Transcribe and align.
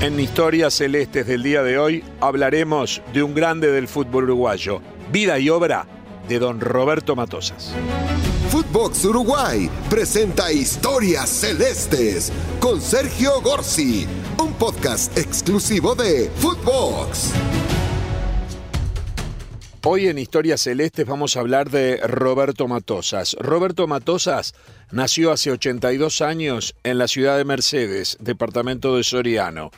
En 0.00 0.20
Historias 0.20 0.74
Celestes 0.74 1.26
del 1.26 1.42
día 1.42 1.62
de 1.62 1.78
hoy 1.78 2.04
hablaremos 2.20 3.00
de 3.14 3.22
un 3.22 3.34
grande 3.34 3.72
del 3.72 3.88
fútbol 3.88 4.24
uruguayo, 4.24 4.82
vida 5.10 5.38
y 5.38 5.48
obra 5.48 5.86
de 6.28 6.38
don 6.38 6.60
Roberto 6.60 7.16
Matosas. 7.16 7.72
Footbox 8.50 9.06
Uruguay 9.06 9.70
presenta 9.88 10.52
Historias 10.52 11.30
Celestes 11.30 12.30
con 12.60 12.80
Sergio 12.82 13.40
Gorsi, 13.40 14.06
un 14.38 14.52
podcast 14.52 15.16
exclusivo 15.16 15.94
de 15.94 16.30
Footbox. 16.36 17.32
Hoy 19.88 20.08
en 20.08 20.18
Historias 20.18 20.62
Celestes 20.62 21.06
vamos 21.06 21.36
a 21.36 21.40
hablar 21.40 21.70
de 21.70 21.98
Roberto 21.98 22.66
Matosas. 22.66 23.36
Roberto 23.38 23.86
Matosas 23.86 24.52
nació 24.90 25.30
hace 25.30 25.52
82 25.52 26.22
años 26.22 26.74
en 26.82 26.98
la 26.98 27.06
ciudad 27.06 27.36
de 27.36 27.44
Mercedes, 27.44 28.16
departamento 28.18 28.96
de 28.96 29.04
Soriano. 29.04 29.70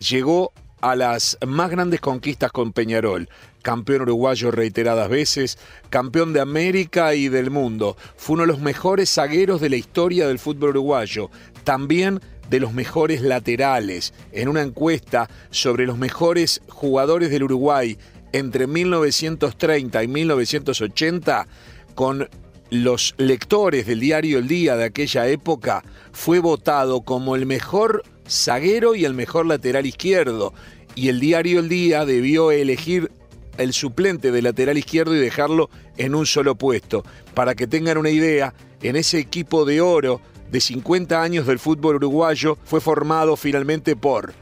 Llegó 0.00 0.52
a 0.80 0.96
las 0.96 1.38
más 1.46 1.70
grandes 1.70 2.00
conquistas 2.00 2.50
con 2.50 2.72
Peñarol, 2.72 3.28
campeón 3.62 4.02
uruguayo 4.02 4.50
reiteradas 4.50 5.08
veces, 5.08 5.56
campeón 5.88 6.32
de 6.32 6.40
América 6.40 7.14
y 7.14 7.28
del 7.28 7.52
mundo. 7.52 7.96
Fue 8.16 8.34
uno 8.34 8.42
de 8.42 8.48
los 8.48 8.60
mejores 8.60 9.08
zagueros 9.08 9.60
de 9.60 9.70
la 9.70 9.76
historia 9.76 10.26
del 10.26 10.40
fútbol 10.40 10.70
uruguayo, 10.70 11.30
también 11.62 12.20
de 12.50 12.58
los 12.58 12.72
mejores 12.72 13.20
laterales. 13.22 14.14
En 14.32 14.48
una 14.48 14.62
encuesta 14.62 15.28
sobre 15.50 15.86
los 15.86 15.96
mejores 15.96 16.60
jugadores 16.68 17.30
del 17.30 17.44
Uruguay 17.44 17.96
entre 18.32 18.66
1930 18.66 20.02
y 20.04 20.08
1980 20.08 21.46
con 21.94 22.28
los 22.70 23.14
lectores 23.16 23.86
del 23.86 24.00
diario 24.00 24.38
El 24.38 24.48
Día 24.48 24.76
de 24.76 24.84
aquella 24.84 25.26
época, 25.26 25.82
fue 26.12 26.38
votado 26.38 27.00
como 27.00 27.34
el 27.34 27.46
mejor 27.46 28.02
zaguero 28.28 28.94
y 28.94 29.04
el 29.04 29.14
mejor 29.14 29.46
lateral 29.46 29.86
izquierdo. 29.86 30.52
Y 30.94 31.08
el 31.08 31.20
diario 31.20 31.60
El 31.60 31.68
Día 31.68 32.04
debió 32.04 32.50
elegir 32.50 33.10
el 33.56 33.72
suplente 33.72 34.30
de 34.30 34.42
lateral 34.42 34.78
izquierdo 34.78 35.16
y 35.16 35.18
dejarlo 35.18 35.70
en 35.96 36.14
un 36.14 36.26
solo 36.26 36.54
puesto. 36.56 37.04
Para 37.34 37.54
que 37.54 37.66
tengan 37.66 37.98
una 37.98 38.10
idea, 38.10 38.54
en 38.82 38.96
ese 38.96 39.18
equipo 39.18 39.64
de 39.64 39.80
oro 39.80 40.20
de 40.50 40.60
50 40.60 41.20
años 41.20 41.46
del 41.46 41.58
fútbol 41.58 41.96
uruguayo 41.96 42.56
fue 42.64 42.80
formado 42.80 43.36
finalmente 43.36 43.96
por 43.96 44.32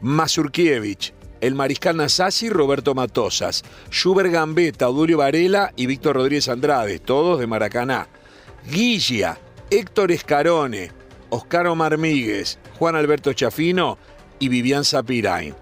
Mazurkiewicz, 0.00 1.12
el 1.46 1.54
Mariscal 1.54 1.96
Nasasi, 1.96 2.48
Roberto 2.48 2.94
Matosas, 2.94 3.64
Schubert 3.90 4.32
Gambetta, 4.32 4.88
Odulio 4.88 5.18
Varela 5.18 5.72
y 5.76 5.86
Víctor 5.86 6.16
Rodríguez 6.16 6.48
Andrade, 6.48 6.98
todos 6.98 7.38
de 7.38 7.46
Maracaná. 7.46 8.08
Guilla, 8.70 9.38
Héctor 9.70 10.10
Escarone, 10.10 10.90
Oscar 11.28 11.66
Omar 11.66 11.98
Míguez, 11.98 12.58
Juan 12.78 12.96
Alberto 12.96 13.34
Chafino 13.34 13.98
y 14.38 14.48
Vivian 14.48 14.84
Zapirain 14.84 15.54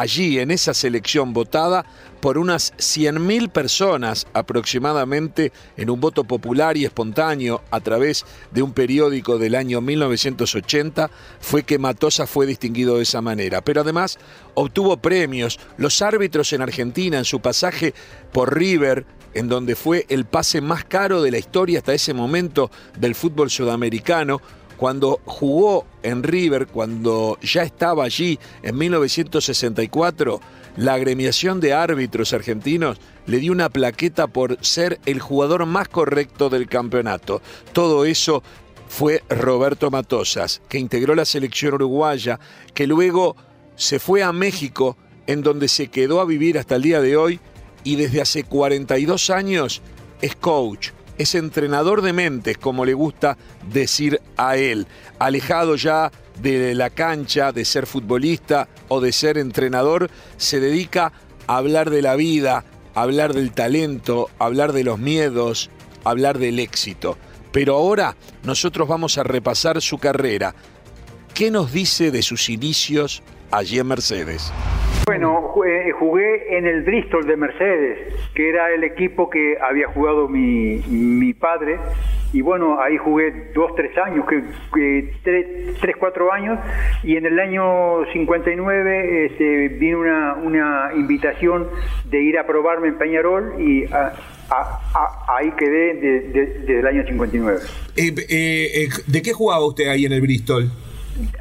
allí 0.00 0.38
en 0.38 0.50
esa 0.50 0.74
selección 0.74 1.32
votada 1.32 1.86
por 2.26 2.38
unas 2.38 2.72
100.000 2.78 3.50
personas 3.50 4.26
aproximadamente 4.32 5.52
en 5.76 5.90
un 5.90 6.00
voto 6.00 6.24
popular 6.24 6.76
y 6.76 6.84
espontáneo 6.84 7.62
a 7.70 7.78
través 7.78 8.24
de 8.50 8.62
un 8.62 8.72
periódico 8.72 9.38
del 9.38 9.54
año 9.54 9.80
1980, 9.80 11.08
fue 11.38 11.62
que 11.62 11.78
Matosa 11.78 12.26
fue 12.26 12.46
distinguido 12.46 12.96
de 12.96 13.04
esa 13.04 13.22
manera. 13.22 13.60
Pero 13.60 13.82
además 13.82 14.18
obtuvo 14.54 14.96
premios. 14.96 15.60
Los 15.76 16.02
árbitros 16.02 16.52
en 16.52 16.62
Argentina 16.62 17.16
en 17.16 17.24
su 17.24 17.38
pasaje 17.38 17.94
por 18.32 18.58
River, 18.58 19.06
en 19.32 19.48
donde 19.48 19.76
fue 19.76 20.04
el 20.08 20.24
pase 20.24 20.60
más 20.60 20.84
caro 20.84 21.22
de 21.22 21.30
la 21.30 21.38
historia 21.38 21.78
hasta 21.78 21.94
ese 21.94 22.12
momento 22.12 22.72
del 22.98 23.14
fútbol 23.14 23.50
sudamericano, 23.50 24.40
cuando 24.76 25.20
jugó 25.24 25.86
en 26.02 26.22
River, 26.22 26.66
cuando 26.66 27.38
ya 27.42 27.62
estaba 27.62 28.04
allí 28.04 28.38
en 28.62 28.76
1964, 28.76 30.40
la 30.76 30.94
agremiación 30.94 31.60
de 31.60 31.72
árbitros 31.72 32.32
argentinos 32.32 32.98
le 33.26 33.38
dio 33.38 33.52
una 33.52 33.70
plaqueta 33.70 34.26
por 34.26 34.58
ser 34.64 35.00
el 35.06 35.20
jugador 35.20 35.64
más 35.66 35.88
correcto 35.88 36.50
del 36.50 36.68
campeonato. 36.68 37.40
Todo 37.72 38.04
eso 38.04 38.42
fue 38.88 39.22
Roberto 39.28 39.90
Matosas, 39.90 40.60
que 40.68 40.78
integró 40.78 41.14
la 41.14 41.24
selección 41.24 41.74
uruguaya, 41.74 42.38
que 42.74 42.86
luego 42.86 43.36
se 43.74 43.98
fue 43.98 44.22
a 44.22 44.32
México, 44.32 44.96
en 45.26 45.42
donde 45.42 45.68
se 45.68 45.88
quedó 45.88 46.20
a 46.20 46.24
vivir 46.24 46.58
hasta 46.58 46.76
el 46.76 46.82
día 46.82 47.00
de 47.00 47.16
hoy, 47.16 47.40
y 47.82 47.96
desde 47.96 48.20
hace 48.20 48.44
42 48.44 49.30
años 49.30 49.82
es 50.20 50.36
coach, 50.36 50.90
es 51.18 51.34
entrenador 51.34 52.02
de 52.02 52.12
mentes, 52.12 52.58
como 52.58 52.84
le 52.84 52.94
gusta 52.94 53.36
decir 53.70 54.20
a 54.36 54.56
él, 54.56 54.86
alejado 55.18 55.76
ya 55.76 56.10
de 56.40 56.74
la 56.74 56.90
cancha, 56.90 57.52
de 57.52 57.64
ser 57.64 57.86
futbolista 57.86 58.68
o 58.88 59.00
de 59.00 59.12
ser 59.12 59.38
entrenador, 59.38 60.10
se 60.36 60.60
dedica 60.60 61.12
a 61.46 61.56
hablar 61.56 61.90
de 61.90 62.02
la 62.02 62.16
vida, 62.16 62.64
a 62.94 63.02
hablar 63.02 63.34
del 63.34 63.52
talento, 63.52 64.28
a 64.38 64.46
hablar 64.46 64.72
de 64.72 64.84
los 64.84 64.98
miedos, 64.98 65.70
a 66.04 66.10
hablar 66.10 66.38
del 66.38 66.58
éxito. 66.58 67.16
Pero 67.52 67.76
ahora 67.76 68.16
nosotros 68.42 68.86
vamos 68.86 69.16
a 69.16 69.22
repasar 69.22 69.80
su 69.80 69.98
carrera. 69.98 70.54
¿Qué 71.32 71.50
nos 71.50 71.72
dice 71.72 72.10
de 72.10 72.22
sus 72.22 72.48
inicios 72.48 73.22
allí 73.50 73.78
en 73.78 73.86
Mercedes? 73.86 74.52
Bueno, 75.06 75.52
jugué 76.00 76.58
en 76.58 76.66
el 76.66 76.82
Bristol 76.82 77.24
de 77.28 77.36
Mercedes, 77.36 78.12
que 78.34 78.48
era 78.48 78.74
el 78.74 78.82
equipo 78.82 79.30
que 79.30 79.56
había 79.56 79.86
jugado 79.86 80.26
mi, 80.26 80.78
mi 80.88 81.32
padre. 81.32 81.78
Y 82.32 82.40
bueno, 82.40 82.80
ahí 82.80 82.96
jugué 82.96 83.52
dos, 83.54 83.70
tres 83.76 83.96
años, 83.98 84.26
que, 84.26 85.12
tres, 85.22 85.96
cuatro 86.00 86.32
años. 86.32 86.58
Y 87.04 87.16
en 87.16 87.24
el 87.24 87.38
año 87.38 88.04
59 88.12 89.26
este, 89.26 89.68
vino 89.68 90.00
una, 90.00 90.34
una 90.34 90.90
invitación 90.96 91.68
de 92.10 92.22
ir 92.24 92.36
a 92.36 92.44
probarme 92.44 92.88
en 92.88 92.98
Peñarol 92.98 93.62
y 93.62 93.84
ahí 93.84 95.52
quedé 95.56 95.94
desde 95.94 96.80
el 96.80 96.84
año 96.84 97.04
59. 97.06 97.60
Eh, 97.96 98.12
eh, 98.28 98.70
eh, 98.74 98.88
¿De 99.06 99.22
qué 99.22 99.32
jugaba 99.32 99.64
usted 99.66 99.86
ahí 99.86 100.04
en 100.04 100.14
el 100.14 100.20
Bristol? 100.20 100.68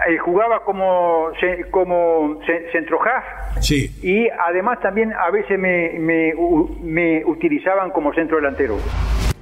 Eh, 0.08 0.18
jugaba 0.18 0.64
como, 0.64 1.32
como 1.72 2.40
centro 2.72 3.00
half 3.02 3.62
sí. 3.62 3.92
y 4.02 4.30
además 4.30 4.80
también 4.80 5.12
a 5.14 5.30
veces 5.32 5.60
me, 5.60 6.00
me, 6.00 6.34
me 6.82 7.26
utilizaban 7.26 7.92
como 7.92 8.14
centro 8.14 8.38
delantero. 8.38 8.78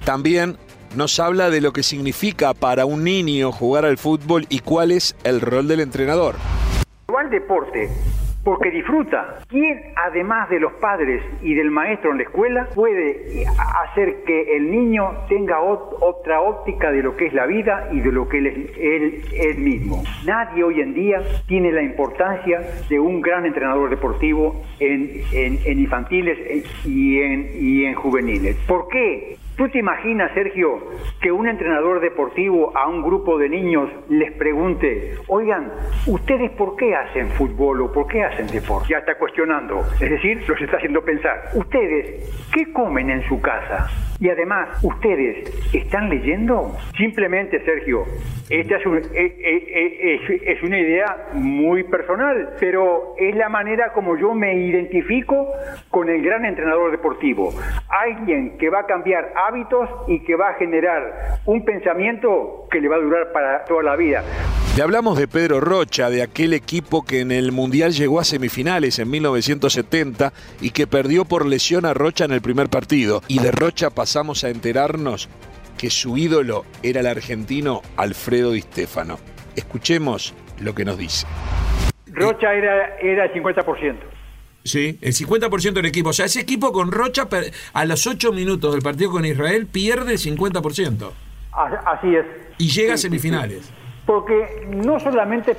También 0.06 0.58
nos 0.96 1.20
habla 1.20 1.50
de 1.50 1.62
lo 1.62 1.72
que 1.72 1.84
significa 1.84 2.54
para 2.54 2.86
un 2.86 3.04
niño 3.04 3.52
jugar 3.52 3.86
al 3.86 3.98
fútbol 3.98 4.46
y 4.50 4.60
cuál 4.60 4.92
es 4.92 5.16
el 5.24 5.42
rol 5.42 5.68
del 5.68 5.82
entrenador. 5.82 6.36
Igual 7.08 7.30
deporte 7.30 7.90
porque 8.44 8.72
disfruta. 8.72 9.40
¿Quién, 9.48 9.94
además 9.96 10.50
de 10.50 10.60
los 10.60 10.74
padres 10.74 11.24
y 11.42 11.54
del 11.54 11.72
maestro 11.72 12.12
en 12.12 12.18
la 12.18 12.24
escuela, 12.24 12.68
puede 12.76 13.46
hacer 13.86 14.24
que 14.26 14.58
el 14.58 14.70
niño 14.70 15.12
tenga 15.30 15.60
otra 15.62 16.42
óptica 16.42 16.92
de 16.92 17.04
lo 17.04 17.16
que 17.16 17.28
es 17.28 17.34
la 17.34 17.46
vida 17.46 17.90
y 17.92 18.02
de 18.02 18.12
lo 18.12 18.28
que 18.28 18.38
él 18.40 19.22
es 19.34 19.58
mismo? 19.58 20.04
Nadie 20.26 20.64
hoy 20.64 20.82
en 20.82 20.94
día 20.94 21.22
tiene 21.48 21.72
la 21.72 21.84
importancia 21.84 22.62
de 22.90 23.00
un 23.00 23.22
gran 23.22 23.46
entrenador 23.46 23.90
deportivo 23.90 24.62
en, 24.80 25.24
infantiles 25.66 26.66
y 26.86 27.20
en, 27.20 27.50
y 27.60 27.86
en 27.86 27.96
juveniles. 27.96 28.58
¿Por 28.68 28.88
qué? 28.88 29.38
¿Tú 29.56 29.70
te 29.70 29.78
imaginas, 29.78 30.32
Sergio, 30.34 30.80
que 31.22 31.32
un 31.32 31.48
entrenador 31.48 32.00
deportivo 32.00 32.76
a 32.76 32.88
un 32.88 33.04
grupo 33.04 33.38
de 33.38 33.50
niños 33.50 33.88
les 34.10 34.32
pregunte, 34.34 35.14
oigan, 35.28 35.72
¿ustedes 36.08 36.50
por 36.52 36.76
qué 36.76 36.96
hacen 36.96 37.30
fútbol 37.30 37.82
o 37.82 37.92
por 37.92 38.08
qué 38.08 38.24
hacen 38.24 38.48
deporte? 38.48 38.88
Ya 38.90 38.98
está 38.98 39.16
cuestionando, 39.16 39.82
es 40.02 40.10
decir, 40.10 40.44
los 40.48 40.60
está 40.60 40.78
haciendo 40.78 41.04
pensar. 41.04 41.50
¿Ustedes 41.54 42.50
qué 42.52 42.74
comen 42.74 43.12
en 43.12 43.22
su 43.28 43.40
casa? 43.42 43.90
Y 44.20 44.30
además, 44.30 44.84
¿ustedes 44.84 45.74
están 45.74 46.10
leyendo? 46.10 46.76
Simplemente, 46.98 47.64
Sergio, 47.64 48.06
esta 48.50 48.78
es, 48.78 48.86
eh, 48.86 49.36
eh, 49.40 50.20
eh, 50.30 50.60
una 50.64 50.80
idea 50.80 51.28
muy 51.34 51.84
personal, 51.84 52.56
pero 52.60 53.16
es 53.18 53.36
la 53.36 53.50
manera 53.50 53.92
como 53.94 54.18
yo 54.18 54.34
me 54.34 54.56
identifico 54.56 55.48
con 55.90 56.10
el 56.10 56.24
gran 56.24 56.46
entrenador 56.46 56.92
deportivo. 56.92 57.54
Alguien 57.90 58.58
que 58.58 58.70
va 58.70 58.82
a 58.82 58.86
cambiar 58.86 59.34
hábitos 59.48 59.90
y 60.08 60.24
que 60.24 60.36
va 60.36 60.50
a 60.50 60.54
generar 60.56 61.40
un 61.46 61.64
pensamiento 61.66 62.68
que 62.72 62.82
le 62.82 62.88
va 62.88 62.96
a 62.96 63.00
durar 63.00 63.32
para 63.32 63.66
toda 63.66 63.84
la 63.84 63.96
vida. 63.96 64.24
Le 64.76 64.82
hablamos 64.82 65.20
de 65.20 65.28
Pedro 65.28 65.60
Rocha, 65.60 66.10
de 66.10 66.24
aquel 66.24 66.54
equipo 66.54 67.06
que 67.06 67.20
en 67.22 67.32
el 67.32 67.52
Mundial 67.52 67.92
llegó 67.92 68.20
a 68.20 68.24
semifinales 68.24 68.98
en 68.98 69.10
1970 69.12 70.34
y 70.62 70.72
que 70.72 70.88
perdió 70.88 71.26
por 71.26 71.46
lesión 71.46 71.86
a 71.86 71.94
Rocha 71.94 72.26
en 72.26 72.32
el 72.32 72.42
primer 72.42 72.70
partido. 72.70 73.22
Y 73.28 73.40
de 73.40 73.52
Rocha 73.52 73.92
pasamos 73.92 74.44
a 74.44 74.50
enterarnos 74.50 75.30
que 75.78 75.90
su 75.90 76.18
ídolo 76.18 76.66
era 76.82 77.02
el 77.02 77.08
argentino 77.08 77.82
Alfredo 77.98 78.52
Di 78.52 78.62
Stefano. 78.62 79.18
Escuchemos 79.56 80.34
lo 80.60 80.74
que 80.74 80.86
nos 80.86 80.98
dice. 80.98 81.28
Rocha 82.08 82.54
era, 82.54 82.98
era 82.98 83.26
el 83.26 83.34
50%. 83.34 84.23
Sí, 84.64 84.98
el 85.02 85.14
50% 85.14 85.74
del 85.74 85.86
equipo. 85.86 86.10
O 86.10 86.14
sea, 86.14 86.26
ese 86.26 86.40
equipo 86.40 86.72
con 86.72 86.92
Rocha 86.92 87.28
a 87.74 87.86
los 87.86 88.08
8 88.08 88.32
minutos 88.32 88.74
del 88.74 88.82
partido 88.82 89.12
con 89.12 89.26
Israel 89.26 89.68
pierde 89.68 90.14
el 90.14 90.20
50%. 90.20 91.12
Así 91.52 92.16
es. 92.16 92.26
Y 92.58 92.70
llega 92.70 92.94
a 92.94 92.98
semifinales. 92.98 93.72
porque 94.06 94.68
no 94.70 95.00
solamente 95.00 95.56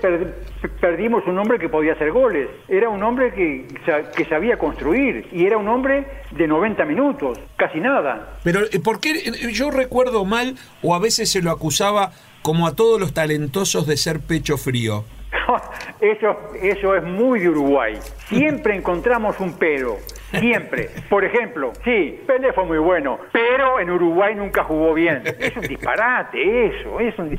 perdimos 0.81 1.27
un 1.27 1.39
hombre 1.39 1.59
que 1.59 1.69
podía 1.69 1.95
hacer 1.95 2.12
goles, 2.12 2.49
era 2.69 2.89
un 2.91 3.03
hombre 3.03 3.33
que, 3.33 3.67
que 4.15 4.25
sabía 4.27 4.59
construir 4.59 5.29
y 5.33 5.47
era 5.47 5.56
un 5.56 5.69
hombre 5.69 6.06
de 6.31 6.47
90 6.47 6.85
minutos, 6.85 7.39
casi 7.56 7.81
nada. 7.81 8.39
Pero 8.43 8.61
eh, 8.71 8.81
¿por 8.81 9.01
qué 9.01 9.15
yo 9.53 9.71
recuerdo 9.71 10.25
mal 10.25 10.56
o 10.83 10.95
a 10.95 10.99
veces 10.99 11.31
se 11.31 11.41
lo 11.41 11.51
acusaba 11.51 12.12
como 12.43 12.67
a 12.67 12.75
todos 12.75 13.01
los 13.01 13.15
talentosos 13.15 13.87
de 13.87 13.97
ser 13.97 14.21
pecho 14.21 14.59
frío? 14.59 15.05
Eso, 16.00 16.36
eso 16.60 16.94
es 16.94 17.02
muy 17.02 17.40
de 17.40 17.48
Uruguay. 17.48 17.94
Siempre 18.28 18.76
encontramos 18.76 19.38
un 19.40 19.54
pero. 19.58 19.96
Siempre. 20.38 20.88
Por 21.08 21.25
ejemplo, 21.25 21.72
sí, 21.84 22.20
Pelé 22.26 22.52
fue 22.52 22.64
muy 22.64 22.78
bueno, 22.78 23.20
pero 23.32 23.78
en 23.78 23.88
Uruguay 23.88 24.34
nunca 24.34 24.64
jugó 24.64 24.92
bien. 24.92 25.22
Es 25.38 25.56
un 25.56 25.62
disparate 25.62 26.66
eso. 26.66 26.98
Es 26.98 27.16
un, 27.19 27.38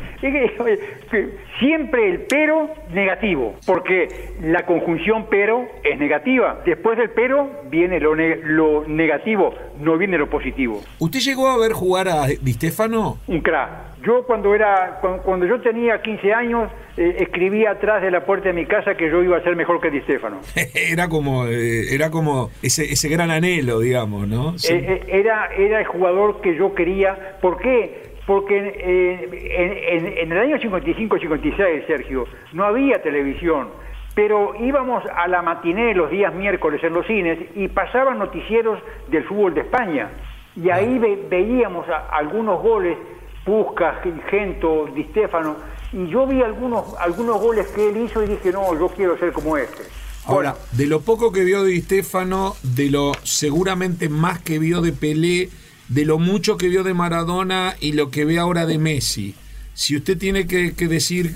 siempre 1.59 2.09
el 2.09 2.21
pero 2.21 2.69
negativo, 2.94 3.56
porque 3.65 4.36
la 4.42 4.65
conjunción 4.65 5.27
pero 5.30 5.68
es 5.83 6.00
negativa. 6.00 6.62
Después 6.65 6.97
del 6.97 7.09
pero 7.09 7.50
viene 7.65 8.00
lo, 8.00 8.15
lo 8.15 8.88
negativo, 8.88 9.53
no 9.77 9.97
viene 9.97 10.18
lo 10.18 10.30
positivo. 10.30 10.81
¿Usted 11.00 11.19
llegó 11.19 11.50
a 11.50 11.57
ver 11.57 11.74
jugar 11.74 12.07
a 12.07 12.27
Di 12.27 12.53
Stefano? 12.53 13.18
Un 13.27 13.42
crack 13.42 13.95
yo 14.06 14.24
cuando 14.24 14.53
era 14.53 15.00
cuando, 15.01 15.45
yo 15.45 15.59
tenía 15.62 16.01
15 16.01 16.33
años 16.33 16.71
eh, 16.97 17.18
escribía 17.19 17.71
atrás 17.71 18.01
de 18.01 18.12
la 18.12 18.25
puerta 18.25 18.50
de 18.50 18.53
mi 18.53 18.65
casa 18.65 18.95
que 18.95 19.09
yo 19.09 19.21
iba 19.24 19.38
a 19.38 19.44
ser 19.44 19.56
mejor 19.56 19.81
que 19.81 19.92
Di 19.92 20.01
Stefano. 20.01 20.39
era 20.74 21.07
como 21.07 21.45
eh, 21.45 21.94
era 21.94 22.09
como 22.09 22.50
ese, 22.62 22.83
ese 22.86 23.09
gran 23.09 23.31
anhelo, 23.31 23.80
digamos, 23.80 24.27
¿no? 24.27 24.56
Eh, 24.69 25.01
era 25.07 25.47
era 25.57 25.80
el 25.80 25.86
jugador 25.86 26.42
que 26.42 26.56
yo 26.56 26.74
quería. 26.74 27.38
¿Por 27.42 27.57
qué? 27.57 28.15
Porque 28.25 28.57
en, 28.57 30.07
en 30.18 30.31
el 30.31 30.38
año 30.39 30.57
55-56, 30.57 31.86
Sergio, 31.86 32.25
no 32.53 32.63
había 32.63 33.00
televisión 33.03 33.68
pero 34.15 34.53
íbamos 34.62 35.03
a 35.13 35.27
la 35.27 35.42
matiné 35.42 35.94
los 35.94 36.09
días 36.09 36.33
miércoles 36.33 36.81
en 36.83 36.94
los 36.94 37.06
cines 37.06 37.38
y 37.53 37.68
pasaban 37.68 38.18
noticieros 38.18 38.80
del 39.09 39.25
fútbol 39.25 39.53
de 39.53 39.62
España. 39.62 40.09
Y 40.56 40.69
ahí 40.69 40.97
veíamos 41.30 41.86
algunos 42.12 42.62
goles 42.62 42.97
Pusca, 43.45 44.01
Gento, 44.30 44.89
Di 44.94 45.03
Stefano, 45.12 45.56
y 45.94 46.07
yo 46.07 46.25
vi 46.25 46.42
algunos, 46.42 46.95
algunos 47.00 47.39
goles 47.39 47.68
que 47.68 47.89
él 47.89 47.97
hizo 47.97 48.24
y 48.24 48.27
dije, 48.27 48.51
no, 48.51 48.77
yo 48.77 48.89
quiero 48.89 49.18
ser 49.18 49.31
como 49.31 49.56
este. 49.56 49.83
Ahora, 50.25 50.56
de 50.71 50.88
lo 50.88 51.01
poco 51.01 51.31
que 51.31 51.44
vio 51.44 51.63
de 51.63 51.71
Di 51.71 51.81
Stefano, 51.81 52.56
de 52.63 52.89
lo 52.89 53.12
seguramente 53.24 54.09
más 54.09 54.39
que 54.39 54.57
vio 54.57 54.81
de 54.81 54.92
Pelé, 54.92 55.50
de 55.88 56.06
lo 56.06 56.18
mucho 56.18 56.57
que 56.57 56.68
vio 56.68 56.83
de 56.83 56.95
Maradona 56.95 57.75
y 57.80 57.94
lo 57.94 58.09
que 58.09 58.25
ve 58.25 58.39
ahora 58.39 58.65
de 58.65 58.80
Messi, 58.80 59.36
si 59.75 59.95
usted 59.95 60.18
tiene 60.18 60.47
que, 60.47 60.75
que 60.75 60.88
decir, 60.88 61.36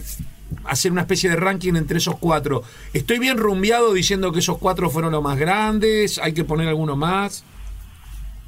hacer 0.66 0.92
una 0.92 1.02
especie 1.02 1.30
de 1.30 1.36
ranking 1.36 1.76
entre 1.76 2.00
esos 2.00 2.18
cuatro, 2.18 2.64
¿estoy 2.94 3.20
bien 3.20 3.38
rumbeado 3.38 3.94
diciendo 3.94 4.32
que 4.32 4.40
esos 4.40 4.58
cuatro 4.58 4.90
fueron 4.90 5.12
los 5.12 5.22
más 5.22 5.38
grandes? 5.38 6.18
¿Hay 6.18 6.34
que 6.34 6.44
poner 6.44 6.68
alguno 6.68 6.96
más? 6.96 7.46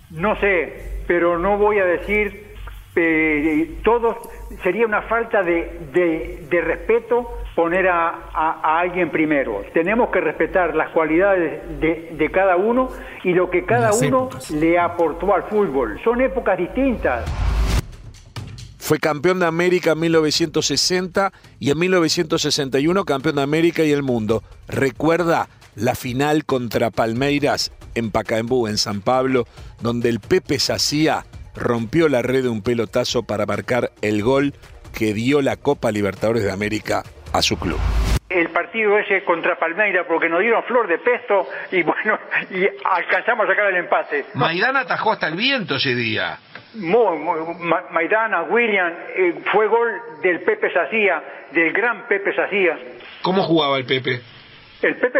No 0.09 0.37
sé, 0.39 1.03
pero 1.07 1.37
no 1.37 1.57
voy 1.59 1.77
a 1.77 1.85
decir 1.85 2.50
eh, 2.95 3.79
todos 3.83 4.17
sería 4.63 4.85
una 4.85 5.03
falta 5.03 5.43
de, 5.43 6.47
de, 6.49 6.61
respeto 6.61 7.37
poner 7.55 7.87
a, 7.87 8.79
alguien 8.79 9.11
primero. 9.11 9.63
Tenemos 9.73 10.09
que 10.09 10.19
respetar 10.19 10.75
las 10.75 10.89
cualidades 10.89 11.79
de, 11.79 12.31
cada 12.31 12.57
uno 12.57 12.89
y 13.23 13.33
lo 13.33 13.49
que 13.49 13.65
cada 13.65 13.93
uno 13.93 14.29
le 14.53 14.79
aportó 14.79 15.33
al 15.33 15.43
fútbol. 15.43 15.99
Son 16.03 16.21
épocas 16.21 16.57
distintas. 16.57 17.25
Fue 18.77 18.99
campeón 18.99 19.39
de 19.39 19.45
América 19.45 19.91
en 19.91 19.99
1960 19.99 21.31
y 21.59 21.71
en 21.71 21.79
1961 21.79 23.05
campeón 23.05 23.35
de 23.35 23.41
América 23.41 23.83
y 23.83 23.91
el 23.91 24.03
mundo. 24.03 24.43
Recuerda 24.67 25.47
la 25.75 25.95
final 25.95 26.43
contra 26.45 26.89
Palmeiras 26.89 27.71
en 27.95 28.11
Pacaembu, 28.11 28.67
en 28.67 28.77
San 28.77 29.01
Pablo, 29.01 29.45
donde 29.81 30.09
el 30.09 30.19
Pepe 30.19 30.59
Sacía 30.59 31.25
rompió 31.55 32.09
la 32.09 32.21
red 32.21 32.43
de 32.43 32.49
un 32.49 32.61
pelotazo 32.61 33.23
para 33.23 33.45
marcar 33.45 33.91
el 34.01 34.23
gol 34.23 34.53
que 34.97 35.13
dio 35.13 35.41
la 35.41 35.55
Copa 35.55 35.91
Libertadores 35.91 36.43
de 36.43 36.51
América 36.51 37.03
a 37.33 37.41
su 37.41 37.57
club. 37.57 37.79
El 38.29 38.49
partido 38.49 38.97
ese 38.97 39.23
contra 39.25 39.57
Palmeira 39.59 40.07
porque 40.07 40.29
nos 40.29 40.39
dieron 40.39 40.63
flor 40.63 40.87
de 40.87 40.99
pesto 40.99 41.47
y 41.71 41.83
bueno, 41.83 42.17
y 42.49 42.65
alcanzamos 42.85 43.45
a 43.45 43.49
sacar 43.49 43.67
el 43.67 43.77
empate. 43.77 44.25
Maidana 44.35 44.81
atajó 44.81 45.11
hasta 45.11 45.27
el 45.27 45.35
viento 45.35 45.75
ese 45.75 45.93
día. 45.95 46.37
Muy, 46.75 47.17
Maidana, 47.91 48.43
William, 48.43 48.93
eh, 49.13 49.41
fue 49.51 49.67
gol 49.67 49.89
del 50.23 50.39
Pepe 50.41 50.71
Sacía, 50.71 51.21
del 51.51 51.73
gran 51.73 52.07
Pepe 52.07 52.33
Sacía. 52.33 52.77
¿Cómo 53.21 53.43
jugaba 53.43 53.77
el 53.77 53.85
Pepe? 53.85 54.21
El 54.81 54.95
Pepe 54.95 55.19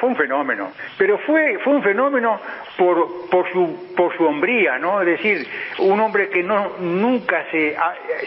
fue 0.00 0.10
un 0.10 0.16
fenómeno, 0.16 0.72
pero 0.98 1.18
fue, 1.18 1.58
fue 1.64 1.74
un 1.74 1.82
fenómeno 1.82 2.38
por, 2.76 3.28
por, 3.30 3.50
su, 3.52 3.94
por 3.96 4.14
su 4.16 4.24
hombría, 4.24 4.78
¿no? 4.78 5.00
Es 5.00 5.06
decir, 5.06 5.46
un 5.78 5.98
hombre 6.00 6.28
que 6.28 6.42
no, 6.42 6.72
nunca 6.78 7.44
se, 7.50 7.74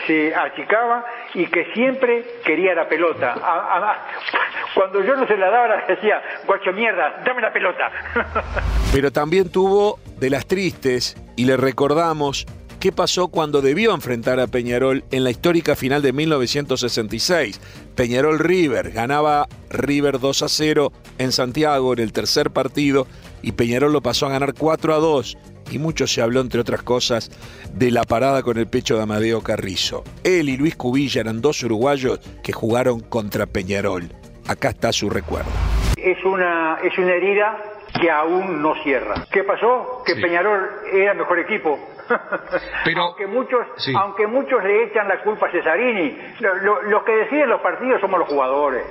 se 0.08 0.34
achicaba 0.34 1.06
y 1.36 1.46
que 1.46 1.66
siempre 1.74 2.24
quería 2.44 2.74
la 2.74 2.88
pelota. 2.88 3.36
cuando 4.74 5.04
yo 5.04 5.16
no 5.16 5.28
se 5.28 5.38
la 5.38 5.50
daba, 5.50 5.84
decía, 5.88 6.22
guacho 6.48 6.74
mierda, 6.74 7.22
dame 7.26 7.42
la 7.42 7.54
pelota. 7.54 7.92
pero 8.94 9.12
también 9.12 9.52
tuvo 9.52 10.00
de 10.20 10.30
las 10.30 10.48
tristes, 10.48 11.16
y 11.36 11.46
le 11.46 11.58
recordamos 11.58 12.46
qué 12.82 12.92
pasó 12.92 13.28
cuando 13.28 13.62
debió 13.62 13.94
enfrentar 13.94 14.40
a 14.40 14.48
Peñarol 14.48 15.06
en 15.12 15.24
la 15.24 15.30
histórica 15.30 15.76
final 15.76 16.02
de 16.02 16.14
1966. 16.14 17.62
Peñarol 17.94 18.40
River 18.40 18.90
ganaba 18.90 19.48
River 19.70 20.20
2 20.20 20.42
a 20.42 20.50
0 20.50 20.92
en 21.20 21.32
Santiago 21.32 21.94
en 21.94 22.00
el 22.00 22.12
tercer 22.12 22.50
partido 22.50 23.06
y 23.44 23.52
Peñarol 23.52 23.94
lo 23.94 24.02
pasó 24.02 24.26
a 24.26 24.32
ganar 24.32 24.56
4 24.56 24.96
a 24.96 24.98
2 24.98 25.38
y 25.70 25.78
mucho 25.78 26.08
se 26.08 26.24
habló, 26.24 26.42
entre 26.42 26.60
otras 26.60 26.82
cosas, 26.82 27.30
de 27.72 27.92
la 27.92 28.04
parada 28.04 28.42
con 28.42 28.58
el 28.58 28.68
pecho 28.68 28.96
de 28.98 29.04
Amadeo 29.04 29.42
Carrizo. 29.42 30.04
Él 30.24 30.50
y 30.50 30.58
Luis 30.58 30.76
Cubilla 30.76 31.22
eran 31.22 31.40
dos 31.40 31.62
uruguayos 31.62 32.20
que 32.42 32.52
jugaron 32.52 33.00
contra 33.00 33.46
Peñarol. 33.46 34.10
Acá 34.48 34.70
está 34.70 34.92
su 34.92 35.10
recuerdo. 35.10 35.52
Es 35.98 36.24
una, 36.26 36.80
es 36.84 36.98
una 36.98 37.14
herida 37.14 37.58
que 38.00 38.10
aún 38.10 38.62
no 38.62 38.74
cierra. 38.84 39.26
¿Qué 39.32 39.44
pasó? 39.44 40.04
Que 40.06 40.16
Peñarol 40.16 40.70
era 40.92 41.14
mejor 41.14 41.40
equipo, 41.40 41.80
pero 42.86 43.04
aunque 43.04 43.28
muchos 43.28 43.68
aunque 43.96 44.28
muchos 44.28 44.64
le 44.64 44.86
echan 44.86 45.08
la 45.08 45.22
culpa 45.22 45.48
a 45.48 45.52
Cesarini. 45.52 46.18
Los 46.40 47.04
que 47.04 47.12
deciden 47.12 47.50
los 47.50 47.62
partidos 47.62 48.02
somos 48.02 48.20
los 48.20 48.30
jugadores. 48.30 48.84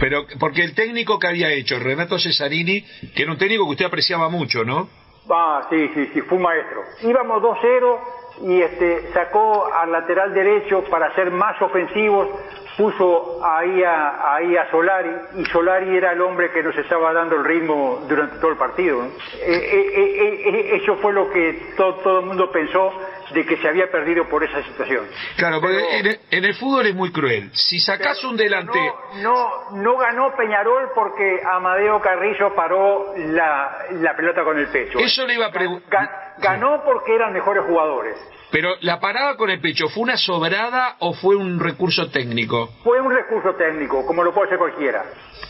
Pero 0.00 0.26
porque 0.38 0.62
el 0.62 0.74
técnico 0.74 1.18
que 1.18 1.28
había 1.28 1.50
hecho 1.50 1.78
Renato 1.78 2.18
Cesarini 2.18 2.82
que 3.14 3.22
era 3.22 3.32
un 3.32 3.38
técnico 3.38 3.64
que 3.64 3.70
usted 3.70 3.86
apreciaba 3.86 4.28
mucho 4.28 4.64
no 4.64 4.88
ah 5.30 5.66
sí 5.70 5.90
sí 5.94 6.10
sí 6.12 6.20
fue 6.22 6.36
un 6.38 6.44
maestro. 6.44 6.82
Íbamos 7.02 7.42
2-0 7.42 7.98
y 8.42 8.60
este 8.60 9.12
sacó 9.12 9.72
al 9.72 9.92
lateral 9.92 10.34
derecho 10.34 10.84
para 10.84 11.14
ser 11.14 11.30
más 11.30 11.60
ofensivos 11.62 12.28
puso 12.76 13.40
ahí 13.44 13.82
a, 13.82 14.34
ahí 14.34 14.56
a 14.56 14.70
Solari 14.70 15.10
y 15.36 15.44
Solari 15.46 15.96
era 15.96 16.12
el 16.12 16.20
hombre 16.20 16.50
que 16.52 16.62
nos 16.62 16.76
estaba 16.76 17.12
dando 17.12 17.36
el 17.36 17.44
ritmo 17.44 18.04
durante 18.08 18.36
todo 18.36 18.50
el 18.50 18.58
partido. 18.58 19.04
Eh, 19.04 19.10
eh, 19.46 20.42
eh, 20.46 20.80
eso 20.82 20.96
fue 20.96 21.12
lo 21.12 21.30
que 21.30 21.72
todo, 21.76 22.20
el 22.20 22.26
mundo 22.26 22.50
pensó 22.50 22.92
de 23.32 23.44
que 23.44 23.56
se 23.56 23.68
había 23.68 23.90
perdido 23.90 24.28
por 24.28 24.44
esa 24.44 24.62
situación. 24.62 25.06
Claro, 25.36 25.60
porque 25.60 26.18
en, 26.30 26.44
el, 26.44 26.54
fútbol 26.54 26.86
es 26.86 26.94
muy 26.94 27.10
cruel. 27.10 27.50
Si 27.52 27.78
sacas 27.80 28.22
un 28.24 28.36
delante... 28.36 28.78
No, 29.16 29.70
no, 29.72 29.96
ganó 29.96 30.34
Peñarol 30.36 30.90
porque 30.94 31.40
Amadeo 31.44 32.00
Carrillo 32.00 32.54
paró 32.54 33.14
la, 33.16 33.86
la 33.92 34.14
pelota 34.14 34.44
con 34.44 34.58
el 34.58 34.68
pecho. 34.68 34.98
Eso 34.98 35.26
le 35.26 35.34
iba 35.34 35.46
a 35.46 35.52
preguntar. 35.52 36.34
Ganó 36.38 36.82
porque 36.84 37.14
eran 37.14 37.32
mejores 37.32 37.64
jugadores. 37.64 38.16
Pero 38.50 38.74
la 38.80 39.00
parada 39.00 39.36
con 39.36 39.50
el 39.50 39.60
pecho, 39.60 39.88
¿fue 39.88 40.04
una 40.04 40.16
sobrada 40.16 40.96
o 41.00 41.14
fue 41.14 41.36
un 41.36 41.58
recurso 41.58 42.08
técnico? 42.10 42.70
Fue 42.84 43.00
un 43.00 43.12
recurso 43.12 43.54
técnico, 43.56 44.06
como 44.06 44.22
lo 44.22 44.32
puede 44.32 44.50
ser 44.50 44.58
cualquiera. 44.58 45.04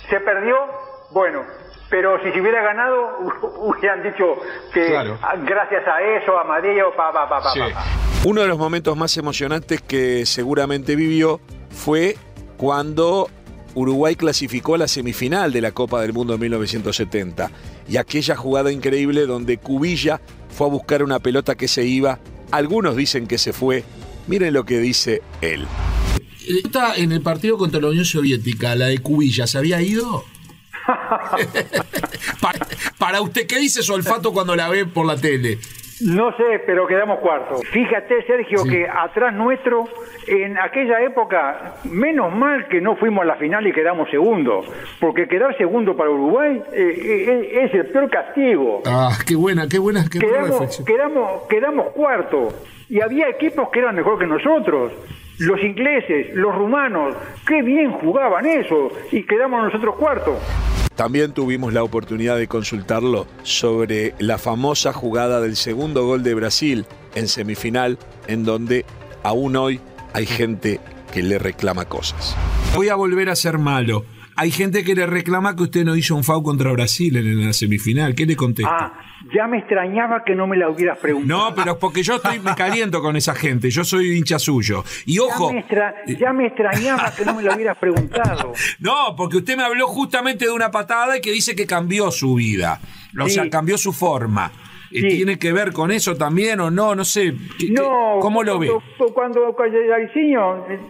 Se 0.08 0.20
perdió, 0.20 0.56
bueno, 1.12 1.42
pero 1.90 2.18
si 2.22 2.32
se 2.32 2.40
hubiera 2.40 2.62
ganado, 2.62 3.18
hubieran 3.58 4.02
dicho 4.02 4.24
que 4.72 4.88
gracias 5.44 5.86
a 5.86 6.02
eso, 6.02 6.36
a 6.38 6.42
Amadeo, 6.42 6.94
pa, 6.96 7.12
pa, 7.12 7.28
pa, 7.28 7.40
pa, 7.42 7.52
Uno 8.24 8.42
de 8.42 8.48
los 8.48 8.58
momentos 8.58 8.96
más 8.96 9.16
emocionantes 9.16 9.82
que 9.82 10.26
seguramente 10.26 10.96
vivió 10.96 11.40
fue 11.70 12.16
cuando 12.56 13.28
Uruguay 13.74 14.16
clasificó 14.16 14.74
a 14.74 14.78
la 14.78 14.88
semifinal 14.88 15.52
de 15.52 15.60
la 15.60 15.72
Copa 15.72 16.00
del 16.00 16.14
Mundo 16.14 16.34
en 16.34 16.40
1970 16.40 17.50
y 17.88 17.98
aquella 17.98 18.34
jugada 18.34 18.72
increíble 18.72 19.26
donde 19.26 19.58
Cubilla 19.58 20.20
fue 20.48 20.66
a 20.66 20.70
buscar 20.70 21.02
una 21.02 21.18
pelota 21.18 21.54
que 21.54 21.68
se 21.68 21.84
iba 21.84 22.18
algunos 22.50 22.96
dicen 22.96 23.26
que 23.26 23.38
se 23.38 23.52
fue. 23.52 23.84
Miren 24.26 24.54
lo 24.54 24.64
que 24.64 24.78
dice 24.80 25.22
él. 25.40 25.66
¿Está 26.64 26.96
en 26.96 27.12
el 27.12 27.22
partido 27.22 27.58
contra 27.58 27.80
la 27.80 27.88
Unión 27.88 28.04
Soviética, 28.04 28.74
la 28.76 28.86
de 28.86 28.98
Cubilla, 28.98 29.46
se 29.46 29.58
había 29.58 29.82
ido? 29.82 30.24
para, 32.98 33.20
usted, 33.20 33.46
¿qué 33.46 33.58
dice 33.58 33.82
su 33.82 33.92
olfato 33.92 34.32
cuando 34.32 34.54
la 34.54 34.68
ve 34.68 34.86
por 34.86 35.06
la 35.06 35.16
tele? 35.16 35.58
No 36.02 36.30
sé, 36.36 36.62
pero 36.66 36.86
quedamos 36.86 37.20
cuarto. 37.20 37.56
Fíjate, 37.72 38.22
Sergio, 38.26 38.64
que 38.64 38.86
atrás 38.86 39.32
nuestro, 39.34 39.84
en 40.26 40.58
aquella 40.58 41.02
época, 41.02 41.76
menos 41.84 42.34
mal 42.34 42.68
que 42.68 42.80
no 42.82 42.96
fuimos 42.96 43.22
a 43.22 43.26
la 43.26 43.36
final 43.36 43.66
y 43.66 43.72
quedamos 43.72 44.10
segundo, 44.10 44.62
porque 45.00 45.26
quedar 45.26 45.56
segundo 45.56 45.96
para 45.96 46.10
Uruguay 46.10 46.62
eh, 46.72 46.92
eh, 46.98 47.60
es 47.64 47.74
el 47.74 47.86
peor 47.86 48.10
castigo. 48.10 48.82
Ah, 48.84 49.16
qué 49.26 49.36
buena, 49.36 49.68
qué 49.68 49.78
buena, 49.78 50.04
qué 50.10 50.18
quedamos, 50.18 50.84
quedamos, 50.84 51.42
quedamos 51.48 51.88
cuarto 51.92 52.48
y 52.88 53.00
había 53.00 53.28
equipos 53.28 53.70
que 53.70 53.80
eran 53.80 53.94
mejor 53.96 54.18
que 54.18 54.26
nosotros. 54.26 54.92
Los 55.38 55.62
ingleses, 55.62 56.34
los 56.34 56.54
rumanos, 56.54 57.14
qué 57.46 57.62
bien 57.62 57.92
jugaban 57.92 58.46
eso 58.46 58.90
y 59.12 59.22
quedamos 59.24 59.64
nosotros 59.64 59.96
cuarto. 59.96 60.38
También 60.96 61.32
tuvimos 61.32 61.74
la 61.74 61.82
oportunidad 61.82 62.38
de 62.38 62.48
consultarlo 62.48 63.26
sobre 63.42 64.14
la 64.18 64.38
famosa 64.38 64.94
jugada 64.94 65.42
del 65.42 65.56
segundo 65.56 66.06
gol 66.06 66.22
de 66.22 66.34
Brasil 66.34 66.86
en 67.14 67.28
semifinal, 67.28 67.98
en 68.26 68.44
donde 68.44 68.86
aún 69.22 69.56
hoy 69.56 69.80
hay 70.14 70.24
gente 70.24 70.80
que 71.12 71.22
le 71.22 71.38
reclama 71.38 71.84
cosas. 71.84 72.34
Voy 72.74 72.88
a 72.88 72.94
volver 72.94 73.28
a 73.28 73.36
ser 73.36 73.58
malo. 73.58 74.04
Hay 74.36 74.50
gente 74.50 74.84
que 74.84 74.94
le 74.94 75.06
reclama 75.06 75.56
que 75.56 75.62
usted 75.62 75.84
no 75.84 75.96
hizo 75.96 76.14
un 76.14 76.22
FAU 76.22 76.42
contra 76.42 76.70
Brasil 76.70 77.16
en 77.16 77.46
la 77.46 77.54
semifinal. 77.54 78.14
¿Qué 78.14 78.26
le 78.26 78.36
contesta? 78.36 78.70
Ah, 78.70 79.00
ya 79.34 79.46
me 79.46 79.58
extrañaba 79.58 80.22
que 80.24 80.34
no 80.34 80.46
me 80.46 80.58
la 80.58 80.68
hubieras 80.68 80.98
preguntado. 80.98 81.48
No, 81.48 81.54
pero 81.54 81.78
porque 81.78 82.02
yo 82.02 82.16
estoy, 82.16 82.38
me 82.40 82.54
caliento 82.54 83.00
con 83.00 83.16
esa 83.16 83.34
gente, 83.34 83.70
yo 83.70 83.82
soy 83.82 84.18
hincha 84.18 84.38
suyo. 84.38 84.84
Y 85.06 85.18
ojo. 85.18 85.50
Ya 86.18 86.32
me, 86.34 86.46
extrañaba 86.46 87.12
que 87.16 87.24
no 87.24 87.34
me 87.34 87.42
la 87.42 87.54
hubieras 87.54 87.78
preguntado. 87.78 88.52
No, 88.78 89.14
porque 89.16 89.38
usted 89.38 89.56
me 89.56 89.62
habló 89.62 89.86
justamente 89.86 90.44
de 90.44 90.50
una 90.50 90.70
patada 90.70 91.16
y 91.16 91.20
que 91.20 91.32
dice 91.32 91.56
que 91.56 91.66
cambió 91.66 92.10
su 92.10 92.34
vida. 92.34 92.80
O 93.18 93.28
sea, 93.28 93.48
cambió 93.48 93.78
su 93.78 93.92
forma. 93.92 94.52
¿Tiene 95.00 95.38
que 95.38 95.52
ver 95.52 95.72
con 95.72 95.90
eso 95.90 96.16
también 96.16 96.60
o 96.60 96.70
no? 96.70 96.94
No 96.94 97.04
sé. 97.04 97.34
no, 97.70 98.18
¿Cómo 98.20 98.42
lo 98.42 98.58
ve? 98.58 98.70
Cuando, 99.12 99.54
cuando 99.54 99.86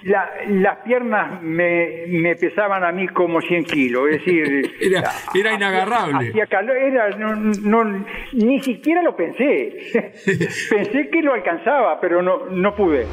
la, 0.03 0.31
las 0.49 0.79
piernas 0.79 1.43
me, 1.43 2.37
pesaban 2.37 2.85
a 2.85 2.93
mí 2.93 3.09
como 3.09 3.41
100 3.41 3.65
kilos. 3.65 4.09
Es 4.11 4.25
decir, 4.25 4.73
era, 4.81 5.11
era 5.35 5.55
inagarrable. 5.55 6.29
Hacía 6.29 6.47
calor, 6.47 6.77
era, 6.77 7.11
no, 7.17 8.07
ni 8.33 8.61
siquiera 8.63 9.03
lo 9.03 9.17
pensé. 9.17 9.77
pensé 10.71 11.09
que 11.11 11.23
lo 11.23 11.35
alcanzaba, 11.35 12.01
pero 12.01 12.23
no, 12.23 12.47
no 12.51 12.75
pude. 12.75 13.07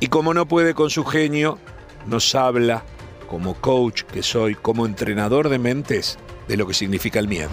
Y 0.00 0.08
como 0.08 0.34
no 0.34 0.46
puede 0.46 0.74
con 0.74 0.90
su 0.90 1.04
genio, 1.04 1.58
nos 2.06 2.34
habla 2.34 2.82
como 3.28 3.54
coach 3.54 4.02
que 4.02 4.22
soy, 4.22 4.54
como 4.54 4.86
entrenador 4.86 5.48
de 5.48 5.58
mentes, 5.58 6.18
de 6.48 6.56
lo 6.56 6.66
que 6.66 6.74
significa 6.74 7.18
el 7.18 7.28
miedo. 7.28 7.50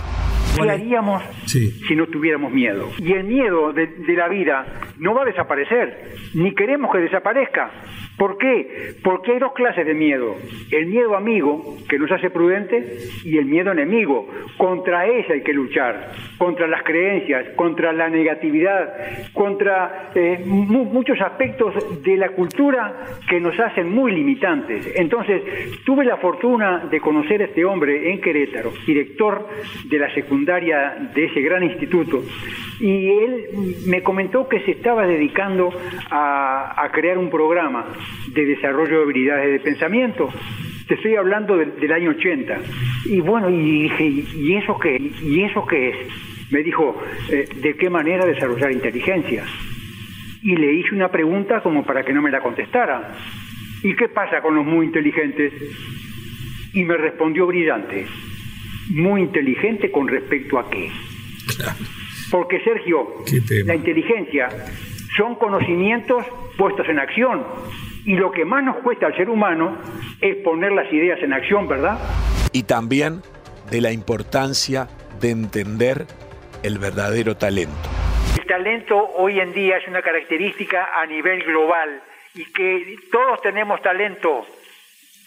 ¿Qué 0.56 0.70
haríamos 0.70 1.24
si 1.46 1.96
no 1.96 2.08
tuviéramos 2.08 2.52
miedo? 2.52 2.90
Y 3.00 3.14
el 3.14 3.24
miedo 3.24 3.74
de, 3.74 3.90
la 4.16 4.28
vida 4.28 4.66
no 5.00 5.14
va 5.14 5.24
a 5.24 5.26
desaparecer, 5.26 6.16
ni 6.36 6.54
queremos 6.54 6.92
que 6.92 7.00
desaparezca. 7.00 7.72
¿Por 8.18 8.38
qué? 8.38 8.96
Porque 9.04 9.34
hay 9.34 9.40
dos 9.40 9.54
clases 9.54 9.86
de 9.86 9.94
miedo. 9.94 10.36
El 10.72 10.88
miedo 10.88 11.16
amigo, 11.16 11.78
que 11.90 11.98
nos 11.98 12.12
hace 12.12 12.30
prudentes, 12.30 13.26
y 13.26 13.38
el 13.38 13.46
miedo 13.46 13.72
enemigo. 13.72 14.28
Contra 14.58 15.08
ese 15.08 15.34
hay 15.34 15.42
que 15.42 15.54
luchar, 15.54 16.12
contra 16.38 16.68
las 16.68 16.84
creencias, 16.84 17.50
contra 17.56 17.92
la 17.92 18.10
negatividad, 18.10 19.32
contra 19.34 20.12
eh, 20.14 20.44
muchos 20.46 21.20
aspectos 21.22 22.04
de 22.04 22.18
la 22.18 22.30
cultura 22.30 23.04
que 23.28 23.40
nos 23.40 23.60
hacen 23.60 23.90
muy 23.90 24.12
limitantes. 24.12 24.92
Entonces, 24.96 25.42
tuve 25.84 26.06
la 26.06 26.18
fortuna 26.18 26.86
de 26.90 27.00
conocer 27.00 27.42
a 27.42 27.46
este 27.46 27.66
hombre 27.66 28.12
en 28.12 28.22
Querétaro, 28.22 28.72
director 28.86 29.48
de 29.86 30.00
la 30.00 30.14
secundaria 30.14 31.10
de 31.14 31.26
ese 31.26 31.42
gran 31.42 31.64
instituto, 31.64 32.22
y 32.80 33.10
él 33.10 33.46
me 33.88 34.02
comentó 34.02 34.48
que 34.48 34.62
se 34.62 34.72
estaba 34.72 35.06
dedicando 35.06 35.70
a, 36.10 36.90
crear 36.92 37.18
un 37.18 37.30
programa 37.30 37.88
de 38.34 38.46
desarrollo 38.46 38.98
de 38.98 39.04
habilidades 39.04 39.52
de 39.54 39.60
pensamiento. 39.60 40.30
Te 40.88 40.96
estoy 40.96 41.16
hablando 41.16 41.58
del, 41.58 41.92
año 41.92 42.12
80. 42.12 42.60
Y 43.06 43.20
bueno, 43.22 43.50
y 43.50 43.84
dije, 43.84 44.04
¿y 44.06 44.56
eso 44.56 44.78
qué? 44.80 44.98
¿Y 44.98 45.44
eso 45.44 45.66
qué 45.66 45.90
es? 45.90 45.96
Me 46.52 46.62
dijo, 46.62 47.02
eh, 47.32 47.48
¿de 47.62 47.76
qué 47.76 47.90
manera 47.90 48.26
desarrollar 48.26 48.72
inteligencia? 48.72 49.44
Y 50.44 50.56
le 50.56 50.74
hice 50.74 50.94
una 50.94 51.10
pregunta 51.10 51.62
como 51.62 51.84
para 51.84 52.04
que 52.04 52.14
no 52.14 52.22
me 52.22 52.30
la 52.30 52.42
contestara. 52.42 53.16
¿Y 53.82 53.96
qué 53.96 54.10
pasa 54.10 54.42
con 54.42 54.56
los 54.56 54.66
muy 54.66 54.86
inteligentes? 54.86 55.54
Y 56.74 56.84
me 56.84 56.98
respondió 56.98 57.48
brillante. 57.48 58.06
Muy 58.92 59.22
inteligente 59.22 59.90
con 59.90 60.08
respecto 60.08 60.60
a 60.60 60.70
qué. 60.70 60.92
Porque 62.34 62.60
Sergio, 62.62 63.10
la 63.64 63.76
inteligencia 63.76 64.50
son 65.16 65.36
conocimientos 65.36 66.26
puestos 66.58 66.90
en 66.90 66.98
acción. 66.98 67.46
Y 68.06 68.16
lo 68.16 68.32
que 68.32 68.44
más 68.44 68.64
nos 68.64 68.78
cuesta 68.78 69.06
al 69.06 69.16
ser 69.16 69.30
humano 69.30 69.78
es 70.20 70.38
poner 70.38 70.72
las 70.72 70.92
ideas 70.92 71.22
en 71.22 71.32
acción, 71.32 71.68
¿verdad? 71.68 72.00
Y 72.52 72.64
también 72.64 73.22
de 73.70 73.82
la 73.82 73.92
importancia 73.92 74.88
de 75.20 75.30
entender 75.30 76.08
el 76.64 76.80
verdadero 76.80 77.38
talento. 77.38 77.88
El 78.36 78.48
talento 78.48 78.98
hoy 79.16 79.40
en 79.40 79.54
día 79.54 79.78
es 79.78 79.88
una 79.88 80.02
característica 80.02 80.90
a 81.00 81.06
nivel 81.06 81.44
global 81.44 82.02
y 82.34 82.52
que 82.52 82.96
todos 83.12 83.44
tenemos 83.44 83.80
talento, 83.84 84.44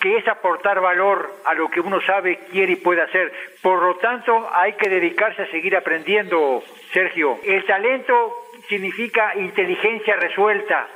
que 0.06 0.18
es 0.18 0.28
aportar 0.28 0.80
valor 0.80 1.34
a 1.44 1.54
lo 1.54 1.68
que 1.68 1.80
uno 1.80 2.00
sabe, 2.00 2.38
quiere 2.52 2.74
y 2.74 2.76
puede 2.76 3.02
hacer. 3.02 3.32
Por 3.60 3.82
lo 3.82 3.96
tanto, 3.96 4.48
hay 4.54 4.74
que 4.74 4.88
dedicarse 4.88 5.42
a 5.42 5.50
seguir 5.50 5.74
aprendiendo, 5.74 6.62
Sergio. 6.92 7.40
El 7.42 7.66
talento 7.66 8.32
significa 8.68 9.34
inteligencia 9.34 10.14
resuelta, 10.14 10.86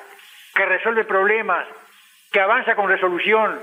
que 0.54 0.64
resuelve 0.64 1.02
problemas, 1.02 1.66
que 2.30 2.38
avanza 2.38 2.76
con 2.76 2.88
resolución. 2.88 3.60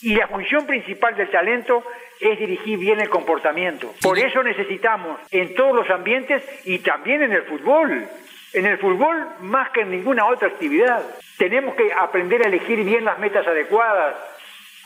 Y 0.00 0.14
la 0.14 0.28
función 0.28 0.66
principal 0.66 1.14
del 1.14 1.30
talento 1.30 1.84
es 2.18 2.38
dirigir 2.38 2.78
bien 2.78 2.98
el 2.98 3.10
comportamiento. 3.10 3.92
Por 4.00 4.18
eso 4.18 4.42
necesitamos 4.42 5.20
en 5.30 5.54
todos 5.54 5.74
los 5.74 5.90
ambientes 5.90 6.42
y 6.64 6.78
también 6.78 7.22
en 7.22 7.32
el 7.32 7.42
fútbol. 7.42 8.08
En 8.54 8.64
el 8.64 8.78
fútbol 8.78 9.26
más 9.40 9.68
que 9.72 9.82
en 9.82 9.90
ninguna 9.90 10.24
otra 10.24 10.48
actividad. 10.48 11.04
Tenemos 11.36 11.74
que 11.74 11.92
aprender 11.92 12.42
a 12.42 12.48
elegir 12.48 12.82
bien 12.82 13.04
las 13.04 13.18
metas 13.18 13.46
adecuadas, 13.46 14.14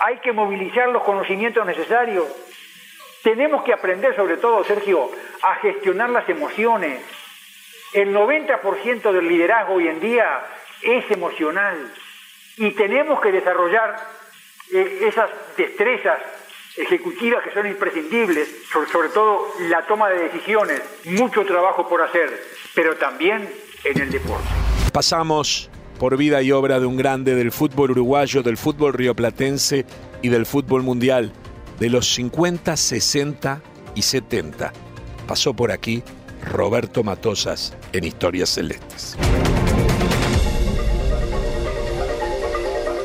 hay 0.01 0.19
que 0.19 0.33
movilizar 0.33 0.89
los 0.89 1.03
conocimientos 1.03 1.65
necesarios. 1.67 2.27
Tenemos 3.23 3.63
que 3.65 3.73
aprender, 3.73 4.17
sobre 4.17 4.39
todo, 4.39 4.65
Sergio, 4.65 5.11
a 5.43 5.57
gestionar 5.57 6.11
las 6.11 6.29
emociones. 6.29 7.03
El 7.93 8.15
90% 8.15 9.13
del 9.13 9.29
liderazgo 9.29 9.75
hoy 9.75 9.89
en 9.89 10.01
día 10.01 10.41
es 10.83 11.11
emocional 11.11 11.93
y 12.57 12.71
tenemos 12.71 13.21
que 13.21 13.31
desarrollar 13.33 13.97
eh, 14.73 15.01
esas 15.03 15.29
destrezas 15.57 16.19
ejecutivas 16.77 17.43
que 17.43 17.51
son 17.51 17.67
imprescindibles, 17.67 18.49
sobre 18.91 19.09
todo 19.11 19.53
la 19.69 19.83
toma 19.87 20.09
de 20.09 20.29
decisiones, 20.29 20.83
mucho 21.05 21.45
trabajo 21.45 21.89
por 21.89 22.01
hacer, 22.01 22.43
pero 22.75 22.97
también 22.97 23.53
en 23.85 24.01
el 24.01 24.11
deporte. 24.11 24.49
Pasamos 24.93 25.71
por 26.01 26.17
vida 26.17 26.41
y 26.41 26.51
obra 26.51 26.81
de 26.81 26.87
un 26.87 26.97
grande 26.97 27.35
del 27.35 27.53
fútbol 27.53 27.91
uruguayo, 27.91 28.43
del 28.43 28.57
fútbol 28.57 28.95
rioplatense 28.95 29.85
y 30.23 30.31
del 30.31 30.47
fútbol 30.47 30.83
mundial, 30.83 31.31
de 31.79 31.91
los 31.91 32.15
50, 32.15 32.75
60 32.75 33.63
y 33.95 34.01
70. 34.01 34.73
Pasó 35.29 35.53
por 35.53 35.71
aquí 35.71 36.03
Roberto 36.43 37.05
Matosas 37.05 37.75
en 37.93 38.05
Historias 38.05 38.49
Celestes. 38.49 39.15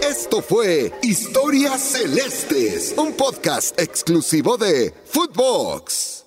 Esto 0.01 0.41
fue 0.41 0.93
Historias 1.03 1.81
Celestes, 1.81 2.95
un 2.97 3.11
podcast 3.11 3.77
exclusivo 3.77 4.55
de 4.55 4.93
Footbox. 5.03 6.24